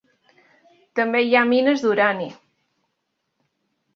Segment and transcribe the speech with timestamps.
[0.99, 2.27] També hi ha mines d'urani.